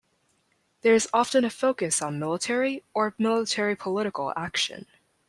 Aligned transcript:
There 0.81 0.95
is 0.95 1.07
often 1.13 1.45
a 1.45 1.51
focus 1.51 2.01
on 2.01 2.17
military 2.17 2.83
or 2.95 3.13
military-political 3.19 4.33
action. 4.35 4.87